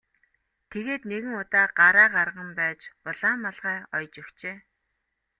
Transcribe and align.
Тэгээд 0.71 1.03
нэгэн 1.11 1.33
удаа 1.41 1.67
гараа 1.79 2.07
гарган 2.15 2.49
байж 2.59 2.79
улаан 3.09 3.37
малгай 3.43 3.77
оёж 3.95 4.13
өгчээ. 4.21 4.57